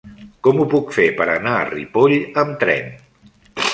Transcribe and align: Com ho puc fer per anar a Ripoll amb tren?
Com 0.45 0.61
ho 0.61 0.63
puc 0.71 0.93
fer 0.95 1.05
per 1.21 1.27
anar 1.33 1.53
a 1.59 1.67
Ripoll 1.69 2.17
amb 2.45 2.57
tren? 2.65 2.91